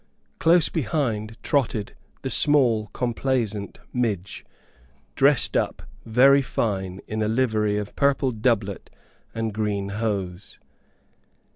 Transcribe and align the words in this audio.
Close 0.39 0.67
behind 0.67 1.37
trotted 1.43 1.93
the 2.23 2.31
small 2.31 2.87
complaisant 2.87 3.77
Midge, 3.93 4.43
dressed 5.13 5.55
up 5.55 5.83
very 6.07 6.41
fine 6.41 7.01
in 7.07 7.21
a 7.21 7.27
livery 7.27 7.77
of 7.77 7.95
purple 7.95 8.31
doublet 8.31 8.89
and 9.35 9.53
green 9.53 9.89
hose. 9.89 10.59